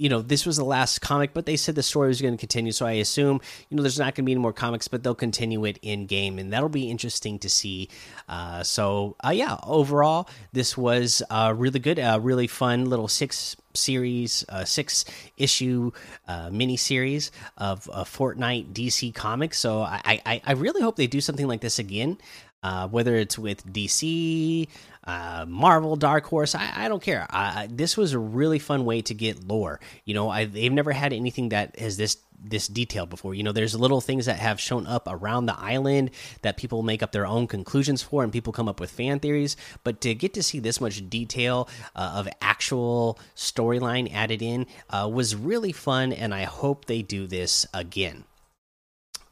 you 0.00 0.08
know, 0.08 0.22
this 0.22 0.46
was 0.46 0.56
the 0.56 0.64
last 0.64 1.02
comic, 1.02 1.34
but 1.34 1.44
they 1.44 1.58
said 1.58 1.74
the 1.74 1.82
story 1.82 2.08
was 2.08 2.22
going 2.22 2.32
to 2.32 2.40
continue. 2.40 2.72
So 2.72 2.86
I 2.86 2.92
assume, 2.92 3.38
you 3.68 3.76
know, 3.76 3.82
there's 3.82 3.98
not 3.98 4.14
going 4.14 4.22
to 4.24 4.26
be 4.26 4.32
any 4.32 4.40
more 4.40 4.54
comics, 4.54 4.88
but 4.88 5.02
they'll 5.02 5.14
continue 5.14 5.62
it 5.66 5.78
in 5.82 6.06
game, 6.06 6.38
and 6.38 6.50
that'll 6.54 6.70
be 6.70 6.90
interesting 6.90 7.38
to 7.40 7.50
see. 7.50 7.90
Uh, 8.26 8.62
so, 8.62 9.14
uh, 9.22 9.28
yeah, 9.28 9.58
overall, 9.62 10.26
this 10.54 10.74
was 10.74 11.22
uh, 11.28 11.52
really 11.54 11.80
good, 11.80 11.98
a 11.98 12.18
really 12.18 12.46
fun 12.46 12.86
little 12.86 13.08
six 13.08 13.56
series, 13.74 14.42
uh, 14.48 14.64
six 14.64 15.04
issue 15.36 15.92
uh, 16.26 16.48
mini 16.50 16.78
series 16.78 17.30
of 17.58 17.86
uh, 17.92 18.02
Fortnite 18.04 18.72
DC 18.72 19.14
comics. 19.14 19.58
So 19.58 19.82
I, 19.82 20.22
I, 20.24 20.42
I 20.46 20.52
really 20.52 20.80
hope 20.80 20.96
they 20.96 21.08
do 21.08 21.20
something 21.20 21.46
like 21.46 21.60
this 21.60 21.78
again. 21.78 22.16
Uh, 22.62 22.88
whether 22.88 23.16
it's 23.16 23.38
with 23.38 23.66
DC, 23.72 24.68
uh, 25.04 25.46
Marvel, 25.48 25.96
Dark 25.96 26.26
Horse, 26.26 26.54
I, 26.54 26.84
I 26.84 26.88
don't 26.88 27.02
care. 27.02 27.26
I, 27.30 27.68
this 27.70 27.96
was 27.96 28.12
a 28.12 28.18
really 28.18 28.58
fun 28.58 28.84
way 28.84 29.00
to 29.02 29.14
get 29.14 29.48
lore. 29.48 29.80
You 30.04 30.14
know, 30.14 30.28
I, 30.28 30.44
they've 30.44 30.72
never 30.72 30.92
had 30.92 31.12
anything 31.12 31.50
that 31.50 31.78
has 31.78 31.96
this 31.96 32.18
this 32.42 32.68
detail 32.68 33.06
before. 33.06 33.34
You 33.34 33.42
know, 33.42 33.52
there's 33.52 33.74
little 33.74 34.00
things 34.00 34.26
that 34.26 34.38
have 34.38 34.60
shown 34.60 34.86
up 34.86 35.06
around 35.06 35.46
the 35.46 35.58
island 35.58 36.10
that 36.42 36.56
people 36.56 36.82
make 36.82 37.02
up 37.02 37.12
their 37.12 37.26
own 37.26 37.46
conclusions 37.46 38.02
for, 38.02 38.22
and 38.22 38.32
people 38.32 38.52
come 38.52 38.68
up 38.68 38.80
with 38.80 38.90
fan 38.90 39.20
theories. 39.20 39.56
But 39.84 40.00
to 40.02 40.14
get 40.14 40.34
to 40.34 40.42
see 40.42 40.58
this 40.58 40.80
much 40.80 41.08
detail 41.10 41.68
uh, 41.94 42.12
of 42.16 42.28
actual 42.40 43.18
storyline 43.36 44.12
added 44.12 44.42
in 44.42 44.66
uh, 44.88 45.08
was 45.12 45.36
really 45.36 45.72
fun, 45.72 46.12
and 46.12 46.34
I 46.34 46.44
hope 46.44 46.86
they 46.86 47.02
do 47.02 47.26
this 47.26 47.66
again. 47.74 48.24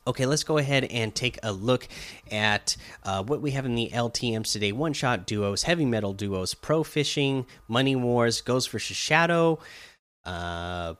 Okay, 0.09 0.25
let's 0.25 0.43
go 0.43 0.57
ahead 0.57 0.85
and 0.85 1.15
take 1.15 1.38
a 1.43 1.53
look 1.53 1.87
at 2.31 2.79
uh, 3.03 3.23
what 3.23 3.43
we 3.43 3.50
have 3.50 3.67
in 3.67 3.75
the 3.75 3.91
LTMs 3.93 4.50
today. 4.50 4.73
One 4.73 4.95
shot 4.95 5.27
duos, 5.27 5.65
heavy 5.65 5.85
metal 5.85 6.15
duos, 6.15 6.55
pro 6.55 6.83
fishing, 6.83 7.45
money 7.69 7.95
wars, 7.95 8.41
Ghost 8.41 8.71
versus 8.71 8.97
Shadow, 8.97 9.59
uh, 10.25 10.95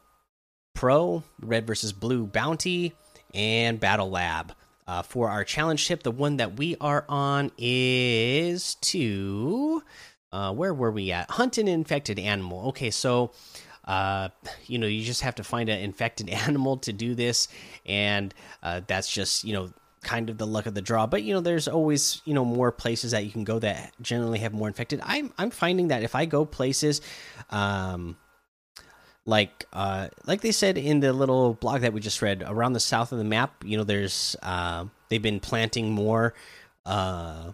pro, 0.75 1.23
red 1.41 1.67
versus 1.67 1.95
blue 1.95 2.27
bounty, 2.27 2.93
and 3.33 3.81
battle 3.81 4.11
lab. 4.11 4.53
Uh, 4.87 5.01
for 5.01 5.31
our 5.31 5.43
challenge 5.43 5.81
ship, 5.81 6.03
the 6.03 6.11
one 6.11 6.37
that 6.37 6.59
we 6.59 6.77
are 6.79 7.07
on 7.09 7.51
is 7.57 8.75
to. 8.83 9.83
Uh, 10.31 10.53
where 10.53 10.75
were 10.75 10.91
we 10.91 11.13
at? 11.13 11.31
Hunt 11.31 11.57
an 11.57 11.67
infected 11.67 12.19
animal. 12.19 12.69
Okay, 12.69 12.91
so 12.91 13.31
uh, 13.89 14.29
you 14.67 14.79
know, 14.79 14.87
you 14.87 15.03
just 15.03 15.23
have 15.23 15.35
to 15.37 15.45
find 15.45 15.69
an 15.71 15.81
infected 15.81 16.29
animal 16.47 16.77
to 16.77 16.93
do 16.93 17.15
this, 17.15 17.49
and 17.87 18.33
uh, 18.63 18.83
that's 18.87 19.11
just 19.11 19.43
you 19.45 19.55
know 19.55 19.73
kind 20.03 20.31
of 20.31 20.39
the 20.39 20.47
luck 20.47 20.67
of 20.67 20.75
the 20.75 20.83
draw. 20.83 21.07
But 21.07 21.23
you 21.23 21.35
know, 21.35 21.41
there's 21.41 21.67
always 21.67 22.21
you 22.27 22.35
know 22.35 22.45
more 22.45 22.71
places 22.71 23.13
that 23.13 23.25
you 23.25 23.31
can 23.31 23.45
go 23.45 23.59
that 23.59 23.95
generally 24.01 24.39
have 24.41 24.53
more 24.53 24.69
infected. 24.69 25.01
I'm 25.03 25.33
I'm 25.39 25.51
finding 25.51 25.89
that 25.89 26.03
if 26.03 26.15
I 26.15 26.27
go 26.27 26.45
places, 26.45 27.01
um, 27.49 28.19
like 29.25 29.65
uh, 29.73 30.09
like 30.27 30.43
they 30.43 30.53
said 30.53 30.77
in 30.77 31.01
the 31.01 31.15
little 31.15 31.55
blog 31.55 31.81
that 31.81 31.95
we 31.95 32.01
just 32.01 32.21
read 32.21 32.45
around 32.47 32.75
the 32.75 32.81
south 32.81 33.11
of 33.13 33.19
the 33.19 33.25
map, 33.25 33.65
you 33.65 33.79
know, 33.79 33.85
there's 33.85 34.37
uh, 34.43 34.85
they've 35.09 35.23
been 35.23 35.41
planting 35.41 35.93
more. 35.93 36.35
Uh, 36.85 37.53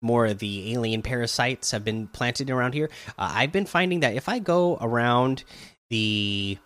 more 0.00 0.26
of 0.26 0.38
the 0.38 0.72
alien 0.72 1.02
parasites 1.02 1.70
have 1.70 1.84
been 1.84 2.06
planted 2.08 2.50
around 2.50 2.74
here. 2.74 2.90
Uh, 3.18 3.32
I've 3.34 3.52
been 3.52 3.66
finding 3.66 4.00
that 4.00 4.14
if 4.14 4.28
I 4.28 4.38
go 4.38 4.78
around 4.80 5.44
the 5.88 6.58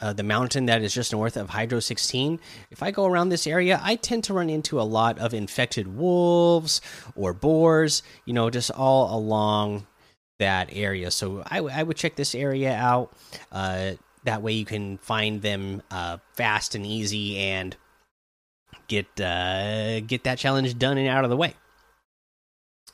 uh, 0.00 0.12
the 0.12 0.22
mountain 0.22 0.66
that 0.66 0.80
is 0.82 0.94
just 0.94 1.12
north 1.12 1.36
of 1.36 1.50
Hydro 1.50 1.80
16, 1.80 2.38
if 2.70 2.84
I 2.84 2.92
go 2.92 3.04
around 3.04 3.30
this 3.30 3.48
area, 3.48 3.80
I 3.82 3.96
tend 3.96 4.22
to 4.24 4.34
run 4.34 4.48
into 4.48 4.80
a 4.80 4.82
lot 4.82 5.18
of 5.18 5.34
infected 5.34 5.96
wolves 5.96 6.80
or 7.16 7.32
boars, 7.32 8.04
you 8.24 8.32
know, 8.32 8.48
just 8.48 8.70
all 8.70 9.12
along 9.16 9.88
that 10.38 10.68
area. 10.72 11.10
So 11.10 11.42
I, 11.44 11.58
I 11.58 11.82
would 11.82 11.96
check 11.96 12.14
this 12.14 12.36
area 12.36 12.74
out. 12.74 13.12
Uh, 13.50 13.92
that 14.24 14.42
way 14.42 14.52
you 14.52 14.64
can 14.64 14.98
find 14.98 15.42
them 15.42 15.82
uh, 15.90 16.18
fast 16.34 16.74
and 16.74 16.86
easy 16.86 17.38
and 17.38 17.76
get 18.86 19.06
uh, 19.20 20.00
get 20.00 20.24
that 20.24 20.38
challenge 20.38 20.78
done 20.78 20.98
and 20.98 21.08
out 21.08 21.24
of 21.24 21.30
the 21.30 21.36
way. 21.36 21.54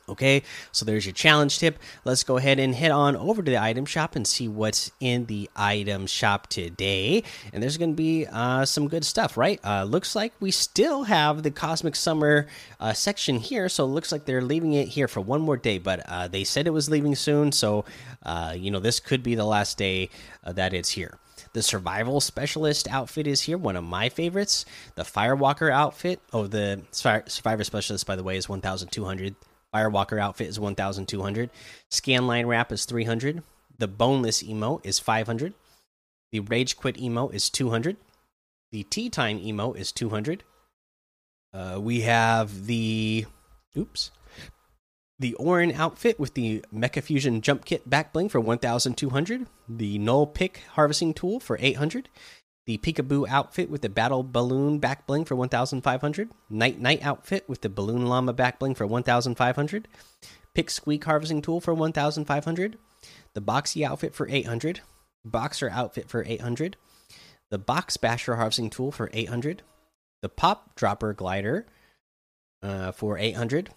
Okay, 0.07 0.43
so 0.71 0.85
there's 0.85 1.07
your 1.07 1.15
challenge 1.15 1.59
tip. 1.59 1.79
Let's 2.05 2.25
go 2.25 2.37
ahead 2.37 2.59
and 2.59 2.75
head 2.75 2.91
on 2.91 3.17
over 3.17 3.43
to 3.43 3.51
the 3.51 3.61
item 3.61 3.87
shop 3.87 4.17
and 4.17 4.27
see 4.27 4.49
what's 4.49 4.91
in 5.01 5.25
the 5.27 5.49
item 5.57 6.07
shop 6.07 6.49
today. 6.49 7.23
And 7.55 7.63
there's 7.63 7.79
going 7.79 7.93
to 7.93 7.97
be 7.97 8.27
uh, 8.31 8.67
some 8.67 8.89
good 8.89 9.05
stuff, 9.07 9.39
right? 9.39 9.59
Uh, 9.65 9.85
looks 9.85 10.15
like 10.15 10.35
we 10.41 10.51
still 10.51 11.05
have 11.05 11.43
the 11.43 11.51
Cosmic 11.51 11.97
Summer 11.97 12.47
uh, 12.81 12.93
section 12.93 13.39
here, 13.39 13.71
so 13.71 13.85
it 13.85 13.89
looks 13.89 14.13
like 14.13 14.27
they're 14.27 14.43
leaving 14.43 14.75
it 14.75 14.89
here 14.89 15.09
for 15.09 15.23
one 15.23 15.41
more 15.41 15.57
day. 15.57 15.79
But 15.79 16.01
uh, 16.07 16.29
they 16.29 16.45
said 16.45 16.67
it 16.67 16.71
was 16.71 16.91
leaving 16.91 17.15
soon, 17.15 17.51
so 17.53 17.87
uh, 18.25 18.55
you 18.57 18.71
know 18.71 18.81
this 18.81 19.01
could 19.01 19.23
be 19.23 19.35
the 19.35 19.47
last 19.47 19.79
day 19.79 20.11
uh, 20.45 20.53
that 20.53 20.75
it's 20.75 20.91
here. 20.91 21.19
The 21.55 21.63
survival 21.63 22.21
specialist 22.21 22.89
outfit 22.91 23.27
is 23.27 23.43
here, 23.43 23.57
one 23.57 23.77
of 23.77 23.85
my 23.85 24.09
favorites. 24.09 24.67
The 24.97 25.05
firewalker 25.05 25.71
outfit, 25.71 26.21
oh, 26.33 26.47
the 26.47 26.83
survivor 26.91 27.65
specialist, 27.65 28.07
by 28.07 28.17
the 28.17 28.25
way, 28.25 28.37
is 28.37 28.49
1,200. 28.49 29.37
Firewalker 29.75 30.21
outfit 30.21 30.49
is 30.49 30.61
1,200. 30.61 31.51
Scanline 31.91 32.47
wrap 32.47 32.71
is 32.71 32.85
300. 32.85 33.43
The 33.79 33.89
boneless 33.89 34.43
emote 34.43 34.85
is 34.85 34.99
500. 34.99 35.55
The 36.31 36.41
rage 36.41 36.77
quit 36.77 36.97
emote 36.97 37.35
is 37.35 37.51
200. 37.51 37.97
The 38.71 38.85
tea 38.85 39.11
time 39.11 39.41
emote 39.41 39.77
is 39.77 39.91
200. 39.93 40.45
Uh, 41.53 41.79
we 41.81 42.03
have 42.03 42.67
the 42.67 43.27
oops, 43.77 44.11
the 45.19 45.35
Orin 45.35 45.73
outfit 45.73 46.19
with 46.19 46.35
the 46.35 46.65
Mecha 46.75 47.03
Fusion 47.03 47.41
jump 47.41 47.65
kit 47.65 47.89
back 47.89 48.13
bling 48.13 48.29
for 48.29 48.41
1,200. 48.41 49.47
The 49.69 49.99
Null 49.99 50.27
pick 50.27 50.63
harvesting 50.73 51.15
tool 51.15 51.39
for 51.39 51.57
800 51.61 52.09
the 52.67 52.79
Peekaboo 52.79 53.29
outfit 53.29 53.69
with 53.69 53.83
the 53.83 53.89
Battle 53.89 54.23
Balloon 54.23 54.79
back 54.79 55.07
bling 55.07 55.25
for 55.25 55.37
1,500. 55.37 56.31
Nite 56.49 56.81
Nite 56.81 57.05
outfit 57.05 57.49
with 57.49 57.61
the 57.61 57.69
Balloon 57.69 58.07
Llama 58.07 58.33
back 58.33 58.59
bling 58.59 58.75
for 58.75 58.87
1,500. 58.87 59.89
Pick 60.55 60.71
Squeak 60.71 61.05
harvesting 61.05 61.43
tool 61.43 61.61
for 61.61 61.75
1,500. 61.75 62.79
The 63.35 63.43
Boxy 63.43 63.85
outfit 63.85 64.15
for 64.15 64.29
800. 64.29 64.81
Boxer 65.25 65.69
outfit 65.71 66.09
for 66.09 66.25
800. 66.25 66.77
The 67.51 67.59
Box 67.59 67.97
Basher 67.97 68.37
harvesting 68.37 68.71
tool 68.71 68.91
for 68.91 69.11
800. 69.13 69.63
The 70.23 70.29
Pop 70.29 70.75
Dropper 70.75 71.13
glider 71.13 71.67
uh, 72.63 72.93
for 72.93 73.19
800. 73.19 73.71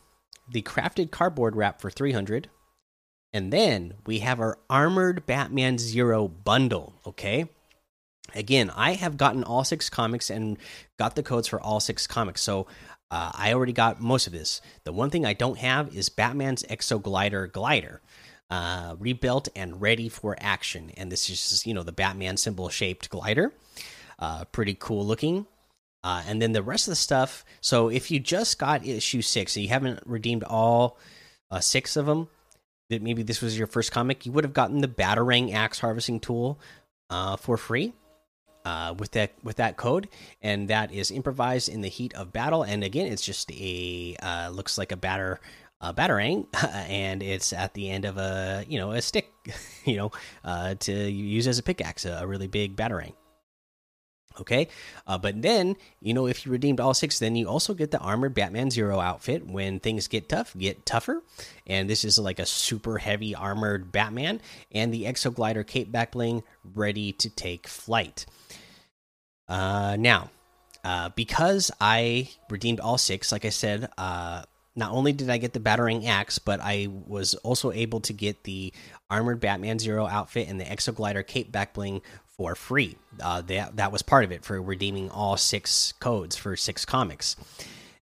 The 0.50 0.62
Crafted 0.62 1.12
cardboard 1.12 1.56
wrap 1.56 1.82
for 1.82 1.90
300. 1.90 2.50
And 3.34 3.52
then 3.52 3.96
we 4.06 4.20
have 4.20 4.40
our 4.40 4.58
Armored 4.70 5.26
Batman 5.26 5.78
Zero 5.78 6.28
bundle, 6.30 6.96
okay? 7.06 7.50
Again 8.36 8.72
i 8.76 8.94
have 8.94 9.18
gotten 9.18 9.44
all 9.44 9.64
six 9.64 9.90
comics 9.90 10.30
and 10.30 10.58
got 10.98 11.16
the 11.16 11.24
codes 11.24 11.48
for 11.48 11.62
all 11.62 11.80
six 11.80 12.08
comics. 12.08 12.42
So 12.42 12.68
uh, 13.10 13.32
i 13.34 13.54
already 13.54 13.74
got 13.74 14.02
most 14.02 14.28
of 14.28 14.34
this. 14.34 14.62
The 14.84 14.94
one 14.94 15.10
thing 15.10 15.26
i 15.26 15.34
don't 15.34 15.58
have 15.58 15.96
is 15.96 16.10
batman's 16.10 16.64
exoglider 16.64 17.52
glider 17.52 18.02
uh, 18.50 18.96
rebuilt 19.00 19.50
and 19.56 19.82
ready 19.82 20.10
for 20.10 20.36
action. 20.40 20.92
And 20.96 21.12
this 21.12 21.30
is 21.30 21.50
just, 21.50 21.66
you 21.66 21.74
know 21.74 21.84
the 21.84 21.92
batman 21.92 22.38
symbol 22.38 22.70
shaped 22.70 23.10
glider. 23.10 23.54
Uh, 24.20 24.46
pretty 24.46 24.76
cool 24.80 25.06
looking. 25.06 25.46
Uh, 26.04 26.24
and 26.28 26.42
then 26.42 26.54
the 26.54 26.64
rest 26.64 26.88
of 26.88 26.92
the 26.92 26.96
stuff 26.96 27.44
so 27.60 27.90
if 27.90 28.12
you 28.12 28.20
just 28.20 28.60
got 28.60 28.86
issue 28.86 29.22
six 29.22 29.56
and 29.56 29.64
you 29.64 29.70
haven't 29.70 30.00
redeemed 30.06 30.44
all 30.44 30.98
uh, 31.52 31.60
six 31.60 31.98
of 31.98 32.06
them 32.06 32.30
that 32.90 33.02
maybe 33.02 33.24
this 33.24 33.42
was 33.42 33.58
your 33.58 33.68
first 33.68 33.92
comic 33.92 34.26
you 34.26 34.32
would 34.32 34.44
have 34.44 34.54
gotten 34.54 34.80
the 34.80 34.88
batarang 34.88 35.54
axe 35.54 35.80
harvesting 35.80 36.20
tool 36.20 36.60
uh, 37.10 37.36
for 37.36 37.58
free 37.58 37.94
uh, 38.68 38.94
with 39.00 39.12
that 39.12 39.32
with 39.44 39.56
that 39.56 39.78
code, 39.78 40.10
and 40.42 40.68
that 40.68 40.92
is 40.92 41.10
improvised 41.10 41.70
in 41.70 41.80
the 41.82 41.88
heat 41.88 42.14
of 42.16 42.34
battle. 42.34 42.64
And 42.64 42.84
again, 42.84 43.08
it's 43.08 43.24
just 43.24 43.50
a 43.52 44.16
uh, 44.22 44.50
looks 44.52 44.78
like 44.78 44.92
a 44.92 44.98
batter 44.98 45.40
a 45.80 45.94
batarang, 45.94 46.48
and 46.90 47.24
it's 47.24 47.54
at 47.54 47.74
the 47.74 47.90
end 47.90 48.04
of 48.04 48.18
a 48.18 48.66
you 48.68 48.78
know 48.78 48.92
a 48.92 49.02
stick, 49.02 49.32
you 49.86 49.96
know, 49.96 50.12
uh, 50.44 50.76
to 50.76 50.92
use 50.92 51.48
as 51.48 51.60
a 51.60 51.64
pickaxe, 51.64 52.06
a 52.06 52.28
really 52.28 52.48
big 52.48 52.76
batarang. 52.76 53.14
Okay, 54.40 54.68
uh, 55.08 55.18
but 55.18 55.42
then 55.42 55.76
you 56.02 56.14
know 56.14 56.28
if 56.28 56.46
you 56.46 56.52
redeemed 56.52 56.80
all 56.80 56.94
six, 56.94 57.20
then 57.20 57.36
you 57.36 57.48
also 57.48 57.74
get 57.74 57.92
the 57.92 58.00
armored 58.00 58.34
Batman 58.34 58.70
Zero 58.70 59.00
outfit. 59.00 59.46
When 59.48 59.80
things 59.80 60.08
get 60.08 60.30
tough, 60.30 60.56
get 60.58 60.86
tougher, 60.86 61.24
and 61.66 61.90
this 61.90 62.04
is 62.04 62.20
like 62.20 62.40
a 62.40 62.46
super 62.46 62.98
heavy 62.98 63.34
armored 63.36 63.92
Batman, 63.92 64.42
and 64.72 64.94
the 64.94 65.06
Exoglider 65.06 65.66
Cape 65.66 65.92
Backbling 65.92 66.44
ready 66.76 67.12
to 67.14 67.30
take 67.30 67.68
flight. 67.68 68.26
Uh, 69.48 69.96
now, 69.98 70.30
uh, 70.84 71.10
because 71.10 71.72
I 71.80 72.30
redeemed 72.50 72.80
all 72.80 72.98
six, 72.98 73.32
like 73.32 73.46
I 73.46 73.50
said, 73.50 73.90
uh, 73.98 74.44
not 74.78 74.92
only 74.92 75.12
did 75.12 75.30
I 75.30 75.38
get 75.38 75.54
the 75.54 75.60
Batarang 75.60 76.06
Axe, 76.06 76.38
but 76.38 76.60
I 76.62 76.88
was 77.08 77.34
also 77.36 77.72
able 77.72 78.00
to 78.02 78.14
get 78.14 78.44
the 78.44 78.72
Armored 79.10 79.40
Batman 79.40 79.80
Zero 79.80 80.06
outfit 80.06 80.48
and 80.48 80.62
the 80.62 80.66
Exoglider 80.66 81.26
Cape 81.26 81.52
Backbling 81.52 82.02
for 82.38 82.56
free. 82.56 82.98
Uh, 83.20 83.42
that 83.42 83.76
that 83.76 83.92
was 83.92 84.02
part 84.02 84.24
of 84.24 84.32
it 84.32 84.46
for 84.46 84.62
redeeming 84.62 85.10
all 85.10 85.38
six 85.38 85.94
codes 86.00 86.36
for 86.36 86.56
six 86.56 86.86
comics. 86.86 87.36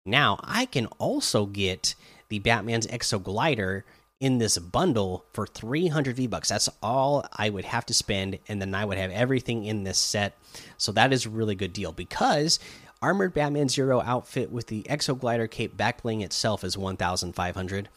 Now 0.05 0.39
I 0.43 0.67
can 0.67 0.87
also 0.99 1.47
get 1.47 1.95
the 2.29 2.41
Batman's 2.41 2.87
Exo 2.89 3.23
Glider 3.23 3.85
in 4.21 4.39
this 4.39 4.59
bundle 4.59 5.25
for 5.33 5.47
300 5.47 6.17
V 6.17 6.27
bucks. 6.27 6.49
That's 6.49 6.69
all 6.83 7.25
I 7.33 7.51
would 7.51 7.65
have 7.65 7.87
to 7.87 7.95
spend, 7.95 8.39
and 8.49 8.61
then 8.61 8.75
I 8.75 8.85
would 8.85 8.99
have 8.99 9.11
everything 9.11 9.65
in 9.65 9.85
this 9.85 9.99
set. 9.99 10.37
So 10.79 10.93
that 10.93 11.13
is 11.13 11.27
a 11.27 11.31
really 11.31 11.55
good 11.55 11.73
deal 11.73 11.93
because 11.93 12.59
armored 13.03 13.35
Batman 13.35 13.69
Zero 13.69 14.01
outfit 14.01 14.51
with 14.51 14.67
the 14.69 14.83
Exo 14.85 15.19
Glider 15.19 15.47
cape 15.47 15.77
backbling 15.77 16.23
itself 16.23 16.65
is 16.65 16.79
1,500. 16.79 17.89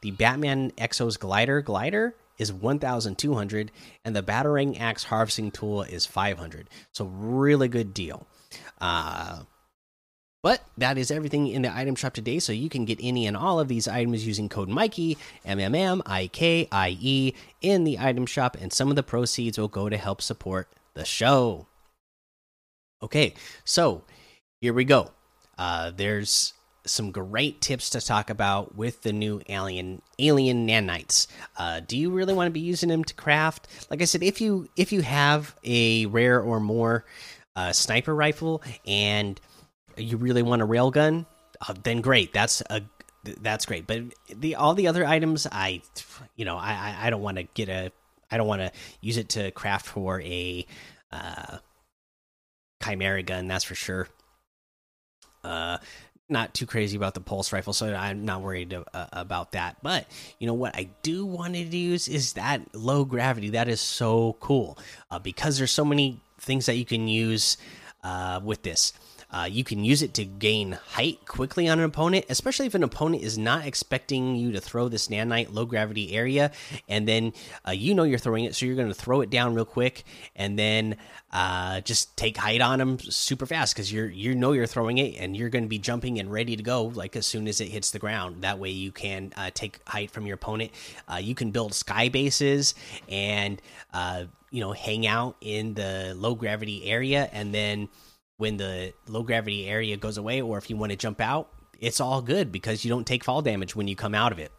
The 0.00 0.10
Batman 0.10 0.70
Exos 0.72 1.18
Glider 1.18 1.60
glider 1.60 2.14
is 2.38 2.52
1,200, 2.52 3.70
and 4.04 4.16
the 4.16 4.22
Batarang 4.22 4.78
Axe 4.80 5.04
harvesting 5.04 5.50
tool 5.50 5.82
is 5.82 6.06
500. 6.06 6.68
So 6.92 7.04
really 7.06 7.68
good 7.68 7.94
deal. 7.94 8.26
Uh, 8.80 9.42
but 10.42 10.62
that 10.76 10.98
is 10.98 11.10
everything 11.10 11.46
in 11.46 11.62
the 11.62 11.74
item 11.74 11.94
shop 11.94 12.12
today. 12.12 12.38
So 12.38 12.52
you 12.52 12.68
can 12.68 12.84
get 12.84 12.98
any 13.00 13.26
and 13.26 13.34
all 13.34 13.58
of 13.58 13.68
these 13.68 13.88
items 13.88 14.26
using 14.26 14.50
code 14.50 14.68
Mikey 14.68 15.16
M 15.42 15.58
M 15.58 15.74
M 15.74 16.02
I 16.04 16.26
K 16.26 16.68
I 16.70 16.98
E 17.00 17.32
in 17.62 17.84
the 17.84 17.98
item 17.98 18.26
shop, 18.26 18.54
and 18.60 18.70
some 18.70 18.90
of 18.90 18.96
the 18.96 19.02
proceeds 19.02 19.58
will 19.58 19.68
go 19.68 19.88
to 19.88 19.96
help 19.96 20.20
support 20.20 20.68
the 20.92 21.06
show. 21.06 21.66
Okay, 23.02 23.32
so 23.64 24.04
here 24.60 24.74
we 24.74 24.84
go. 24.84 25.12
Uh, 25.56 25.92
there's 25.96 26.52
some 26.86 27.10
great 27.10 27.60
tips 27.60 27.90
to 27.90 28.00
talk 28.00 28.30
about 28.30 28.76
with 28.76 29.02
the 29.02 29.12
new 29.12 29.40
alien 29.48 30.02
alien 30.18 30.66
nanites. 30.68 31.26
Uh, 31.56 31.80
do 31.80 31.96
you 31.96 32.10
really 32.10 32.34
want 32.34 32.46
to 32.46 32.52
be 32.52 32.60
using 32.60 32.88
them 32.88 33.04
to 33.04 33.14
craft? 33.14 33.68
Like 33.90 34.02
I 34.02 34.04
said, 34.04 34.22
if 34.22 34.40
you 34.40 34.68
if 34.76 34.92
you 34.92 35.02
have 35.02 35.54
a 35.64 36.06
rare 36.06 36.40
or 36.40 36.60
more 36.60 37.04
uh, 37.56 37.72
sniper 37.72 38.14
rifle 38.14 38.62
and 38.86 39.40
you 39.96 40.16
really 40.16 40.42
want 40.42 40.62
a 40.62 40.66
railgun, 40.66 41.26
uh, 41.66 41.74
then 41.82 42.00
great. 42.00 42.32
That's 42.32 42.62
a 42.68 42.82
that's 43.40 43.66
great. 43.66 43.86
But 43.86 44.02
the 44.28 44.56
all 44.56 44.74
the 44.74 44.88
other 44.88 45.04
items, 45.04 45.46
I 45.50 45.82
you 46.36 46.44
know 46.44 46.56
I 46.56 46.96
I 47.00 47.10
don't 47.10 47.22
want 47.22 47.38
to 47.38 47.44
get 47.44 47.68
a 47.68 47.92
I 48.30 48.36
don't 48.36 48.48
want 48.48 48.62
to 48.62 48.72
use 49.00 49.16
it 49.16 49.30
to 49.30 49.50
craft 49.52 49.86
for 49.86 50.20
a 50.20 50.66
uh, 51.12 51.58
chimera 52.82 53.22
gun. 53.22 53.48
That's 53.48 53.64
for 53.64 53.74
sure. 53.74 54.08
Uh, 55.42 55.78
not 56.28 56.54
too 56.54 56.66
crazy 56.66 56.96
about 56.96 57.14
the 57.14 57.20
pulse 57.20 57.52
rifle, 57.52 57.72
so 57.72 57.94
I'm 57.94 58.24
not 58.24 58.42
worried 58.42 58.74
uh, 58.74 59.06
about 59.12 59.52
that. 59.52 59.76
But 59.82 60.06
you 60.38 60.46
know 60.46 60.54
what 60.54 60.74
I 60.74 60.88
do 61.02 61.26
want 61.26 61.54
to 61.54 61.60
use 61.60 62.08
is 62.08 62.34
that 62.34 62.74
low 62.74 63.04
gravity. 63.04 63.50
That 63.50 63.68
is 63.68 63.80
so 63.80 64.36
cool 64.40 64.78
uh, 65.10 65.18
because 65.18 65.58
there's 65.58 65.72
so 65.72 65.84
many 65.84 66.20
things 66.38 66.66
that 66.66 66.76
you 66.76 66.84
can 66.84 67.08
use 67.08 67.56
uh, 68.02 68.40
with 68.42 68.62
this. 68.62 68.92
Uh, 69.30 69.48
you 69.50 69.64
can 69.64 69.84
use 69.84 70.02
it 70.02 70.14
to 70.14 70.24
gain 70.24 70.72
height 70.72 71.26
quickly 71.26 71.68
on 71.68 71.78
an 71.78 71.84
opponent, 71.84 72.24
especially 72.28 72.66
if 72.66 72.74
an 72.74 72.82
opponent 72.82 73.22
is 73.22 73.36
not 73.36 73.66
expecting 73.66 74.36
you 74.36 74.52
to 74.52 74.60
throw 74.60 74.88
this 74.88 75.08
nanite 75.08 75.52
low 75.52 75.64
gravity 75.64 76.14
area, 76.14 76.50
and 76.88 77.08
then 77.08 77.32
uh, 77.66 77.72
you 77.72 77.94
know 77.94 78.04
you're 78.04 78.18
throwing 78.18 78.44
it, 78.44 78.54
so 78.54 78.66
you're 78.66 78.76
going 78.76 78.88
to 78.88 78.94
throw 78.94 79.20
it 79.20 79.30
down 79.30 79.54
real 79.54 79.64
quick, 79.64 80.04
and 80.36 80.58
then 80.58 80.96
uh, 81.32 81.80
just 81.80 82.16
take 82.16 82.36
height 82.36 82.60
on 82.60 82.78
them 82.78 82.98
super 82.98 83.46
fast 83.46 83.74
because 83.74 83.92
you're 83.92 84.08
you 84.08 84.34
know 84.34 84.52
you're 84.52 84.66
throwing 84.66 84.98
it, 84.98 85.16
and 85.18 85.36
you're 85.36 85.48
going 85.48 85.64
to 85.64 85.68
be 85.68 85.78
jumping 85.78 86.18
and 86.18 86.30
ready 86.30 86.56
to 86.56 86.62
go 86.62 86.84
like 86.84 87.16
as 87.16 87.26
soon 87.26 87.48
as 87.48 87.60
it 87.60 87.68
hits 87.68 87.90
the 87.90 87.98
ground. 87.98 88.42
That 88.42 88.58
way 88.58 88.70
you 88.70 88.92
can 88.92 89.32
uh, 89.36 89.50
take 89.52 89.80
height 89.88 90.10
from 90.10 90.26
your 90.26 90.36
opponent. 90.36 90.70
Uh, 91.08 91.16
you 91.16 91.34
can 91.34 91.50
build 91.50 91.74
sky 91.74 92.08
bases 92.08 92.74
and 93.08 93.60
uh, 93.92 94.24
you 94.50 94.60
know 94.60 94.72
hang 94.72 95.06
out 95.06 95.36
in 95.40 95.74
the 95.74 96.14
low 96.16 96.34
gravity 96.34 96.84
area, 96.88 97.28
and 97.32 97.52
then 97.52 97.88
when 98.36 98.56
the 98.56 98.92
low 99.08 99.22
gravity 99.22 99.66
area 99.66 99.96
goes 99.96 100.18
away 100.18 100.40
or 100.40 100.58
if 100.58 100.68
you 100.68 100.76
want 100.76 100.90
to 100.90 100.96
jump 100.96 101.20
out 101.20 101.48
it's 101.80 102.00
all 102.00 102.22
good 102.22 102.50
because 102.52 102.84
you 102.84 102.88
don't 102.88 103.06
take 103.06 103.24
fall 103.24 103.42
damage 103.42 103.76
when 103.76 103.88
you 103.88 103.96
come 103.96 104.14
out 104.14 104.32
of 104.32 104.38
it. 104.38 104.52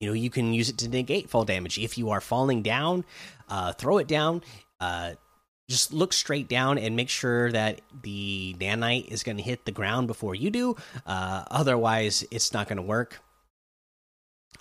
You 0.00 0.08
know 0.08 0.14
you 0.14 0.30
can 0.30 0.54
use 0.54 0.68
it 0.68 0.78
to 0.78 0.88
negate 0.88 1.28
fall 1.28 1.44
damage. 1.44 1.78
If 1.78 1.98
you 1.98 2.10
are 2.10 2.20
falling 2.20 2.62
down 2.62 3.04
uh, 3.48 3.72
throw 3.72 3.98
it 3.98 4.06
down 4.06 4.42
uh, 4.80 5.12
just 5.68 5.92
look 5.92 6.12
straight 6.12 6.48
down 6.48 6.78
and 6.78 6.96
make 6.96 7.08
sure 7.08 7.52
that 7.52 7.80
the 8.02 8.56
nanite 8.58 9.08
is 9.08 9.22
going 9.22 9.36
to 9.36 9.42
hit 9.42 9.64
the 9.64 9.72
ground 9.72 10.06
before 10.06 10.34
you 10.34 10.50
do. 10.50 10.76
Uh, 11.06 11.44
otherwise 11.50 12.24
it's 12.30 12.52
not 12.52 12.68
going 12.68 12.76
to 12.76 12.82
work 12.82 13.20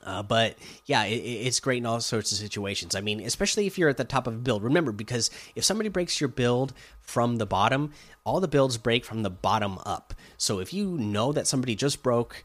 uh, 0.03 0.23
but 0.23 0.57
yeah, 0.85 1.03
it, 1.05 1.15
it's 1.15 1.59
great 1.59 1.79
in 1.79 1.85
all 1.85 1.99
sorts 1.99 2.31
of 2.31 2.37
situations. 2.37 2.95
I 2.95 3.01
mean, 3.01 3.19
especially 3.21 3.67
if 3.67 3.77
you're 3.77 3.89
at 3.89 3.97
the 3.97 4.03
top 4.03 4.27
of 4.27 4.33
a 4.33 4.37
build. 4.37 4.63
Remember, 4.63 4.91
because 4.91 5.29
if 5.55 5.63
somebody 5.63 5.89
breaks 5.89 6.21
your 6.21 6.27
build 6.27 6.73
from 7.01 7.37
the 7.37 7.45
bottom, 7.45 7.91
all 8.23 8.39
the 8.39 8.47
builds 8.47 8.77
break 8.77 9.05
from 9.05 9.23
the 9.23 9.29
bottom 9.29 9.79
up. 9.85 10.13
So 10.37 10.59
if 10.59 10.73
you 10.73 10.97
know 10.97 11.31
that 11.33 11.47
somebody 11.47 11.75
just 11.75 12.03
broke, 12.03 12.43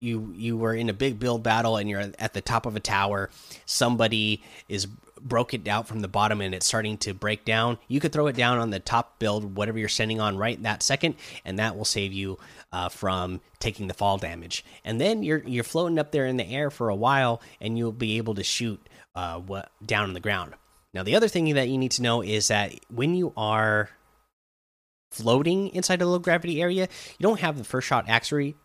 you 0.00 0.32
you 0.36 0.56
were 0.56 0.74
in 0.74 0.88
a 0.88 0.92
big 0.92 1.18
build 1.18 1.42
battle 1.42 1.76
and 1.76 1.88
you're 1.88 2.12
at 2.18 2.34
the 2.34 2.40
top 2.40 2.66
of 2.66 2.76
a 2.76 2.80
tower, 2.80 3.30
somebody 3.66 4.42
is 4.68 4.88
broke 5.24 5.54
it 5.54 5.66
out 5.68 5.86
from 5.86 6.00
the 6.00 6.08
bottom 6.08 6.40
and 6.40 6.54
it's 6.54 6.66
starting 6.66 6.98
to 6.98 7.14
break 7.14 7.44
down, 7.44 7.78
you 7.88 8.00
could 8.00 8.12
throw 8.12 8.26
it 8.26 8.36
down 8.36 8.58
on 8.58 8.70
the 8.70 8.80
top 8.80 9.18
build, 9.18 9.56
whatever 9.56 9.78
you're 9.78 9.88
sending 9.88 10.20
on 10.20 10.36
right 10.36 10.62
that 10.62 10.82
second, 10.82 11.14
and 11.44 11.58
that 11.58 11.76
will 11.76 11.84
save 11.84 12.12
you 12.12 12.38
uh, 12.72 12.88
from 12.88 13.40
taking 13.58 13.86
the 13.86 13.94
fall 13.94 14.18
damage. 14.18 14.64
And 14.84 15.00
then 15.00 15.22
you're 15.22 15.42
you're 15.44 15.64
floating 15.64 15.98
up 15.98 16.12
there 16.12 16.26
in 16.26 16.36
the 16.36 16.48
air 16.48 16.70
for 16.70 16.88
a 16.88 16.96
while, 16.96 17.40
and 17.60 17.78
you'll 17.78 17.92
be 17.92 18.16
able 18.16 18.34
to 18.34 18.44
shoot 18.44 18.80
uh, 19.14 19.38
what 19.38 19.70
down 19.84 20.04
on 20.04 20.14
the 20.14 20.20
ground. 20.20 20.54
Now, 20.94 21.02
the 21.02 21.16
other 21.16 21.28
thing 21.28 21.52
that 21.54 21.68
you 21.68 21.78
need 21.78 21.92
to 21.92 22.02
know 22.02 22.22
is 22.22 22.48
that 22.48 22.74
when 22.90 23.14
you 23.14 23.32
are 23.36 23.90
floating 25.10 25.68
inside 25.68 26.02
a 26.02 26.06
low 26.06 26.18
gravity 26.18 26.60
area, 26.60 26.88
you 27.18 27.22
don't 27.22 27.40
have 27.40 27.58
the 27.58 27.64
first 27.64 27.86
shot 27.86 28.08
accuracy. 28.08 28.56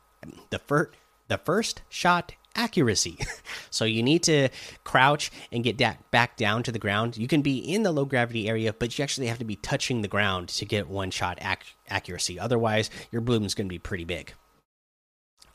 The 0.50 0.60
first 0.60 0.92
the 1.28 1.38
first 1.38 1.82
shot 1.90 2.34
accuracy. 2.58 3.18
so 3.70 3.86
you 3.86 4.04
need 4.04 4.24
to 4.24 4.50
crouch 4.84 5.32
and 5.52 5.64
get 5.64 5.78
back 6.12 6.36
down 6.36 6.64
to 6.64 6.72
the 6.72 6.80
ground. 6.80 7.18
You 7.18 7.28
can 7.28 7.42
be 7.42 7.58
in 7.58 7.84
the 7.84 7.92
low 7.92 8.06
gravity 8.06 8.50
area, 8.50 8.74
but 8.74 8.98
you 8.98 9.04
actually 9.04 9.28
have 9.28 9.40
to 9.40 9.46
be 9.46 9.56
touching 9.56 10.02
the 10.02 10.08
ground 10.08 10.50
to 10.50 10.66
get 10.66 10.90
one 10.90 11.12
shot 11.12 11.38
ac 11.42 11.60
accuracy. 11.88 12.40
Otherwise, 12.40 12.90
your 13.12 13.22
bloom 13.22 13.46
is 13.46 13.56
going 13.56 13.68
to 13.68 13.74
be 13.74 13.80
pretty 13.80 14.04
big. 14.04 14.34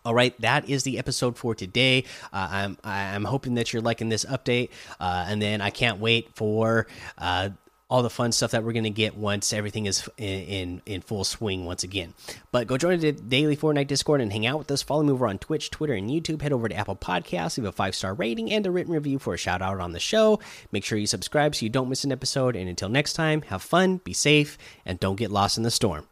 All 0.05 0.15
right, 0.15 0.39
that 0.41 0.69
is 0.69 0.83
the 0.83 0.99
episode 0.99 1.37
for 1.37 1.55
today. 1.55 2.05
Uh, 2.33 2.49
I'm 2.51 2.79
I'm 2.83 3.25
hoping 3.25 3.55
that 3.55 3.73
you're 3.73 3.83
liking 3.83 4.09
this 4.09 4.25
update, 4.25 4.71
uh, 4.99 5.27
and 5.29 5.41
then 5.41 5.61
I 5.61 5.71
can't 5.71 6.01
wait 6.01 6.35
for 6.35 6.89
uh, 7.19 7.51
all 7.93 8.03
the 8.03 8.09
fun 8.09 8.33
stuff 8.33 8.53
that 8.53 8.65
we're 8.65 8.73
going 8.73 8.85
to 8.85 8.91
get 8.91 9.19
once 9.19 9.53
everything 9.53 9.85
is 9.85 10.09
in, 10.17 10.41
in, 10.41 10.83
in 10.87 11.01
full 11.03 11.25
swing 11.25 11.67
once 11.67 11.85
again. 11.85 12.15
But 12.51 12.67
go 12.67 12.79
join 12.79 12.99
the 12.99 13.13
daily 13.13 13.55
Fortnite 13.55 13.87
Discord 13.87 14.23
and 14.23 14.33
hang 14.33 14.47
out 14.47 14.57
with 14.57 14.71
us. 14.71 14.81
Follow 14.81 15.03
me 15.03 15.13
over 15.13 15.27
on 15.27 15.39
Twitch, 15.39 15.71
Twitter, 15.71 15.93
and 15.93 16.09
YouTube. 16.09 16.41
Head 16.41 16.55
over 16.55 16.71
to 16.71 16.75
Apple 16.75 16.97
Podcasts, 16.97 17.59
leave 17.59 17.67
a 17.67 17.73
five 17.73 17.95
star 17.95 18.15
rating 18.15 18.51
and 18.51 18.67
a 18.67 18.71
written 18.71 18.95
review 18.95 19.19
for 19.19 19.35
a 19.35 19.37
shout 19.37 19.61
out 19.61 19.79
on 19.79 19.93
the 19.93 20.01
show. 20.01 20.41
Make 20.73 20.87
sure 20.87 20.97
you 20.97 21.07
subscribe 21.07 21.55
so 21.55 21.67
you 21.67 21.71
don't 21.71 21.91
miss 21.91 22.03
an 22.03 22.13
episode. 22.13 22.57
And 22.57 22.67
until 22.67 22.89
next 22.89 23.13
time, 23.13 23.43
have 23.43 23.61
fun, 23.61 23.99
be 23.99 24.15
safe, 24.15 24.57
and 24.87 24.99
don't 24.99 25.17
get 25.17 25.31
lost 25.31 25.59
in 25.59 25.63
the 25.63 25.71
storm. 25.71 26.07